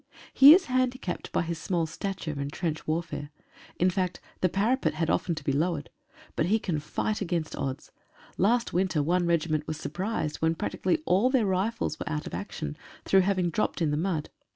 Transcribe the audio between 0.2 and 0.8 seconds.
He is